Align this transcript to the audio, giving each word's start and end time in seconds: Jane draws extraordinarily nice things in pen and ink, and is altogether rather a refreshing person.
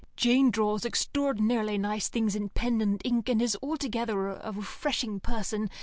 Jane 0.15 0.49
draws 0.49 0.83
extraordinarily 0.83 1.77
nice 1.77 2.09
things 2.09 2.35
in 2.35 2.49
pen 2.49 2.81
and 2.81 2.99
ink, 3.05 3.29
and 3.29 3.39
is 3.39 3.55
altogether 3.61 4.17
rather 4.23 4.41
a 4.43 4.51
refreshing 4.51 5.19
person. 5.19 5.69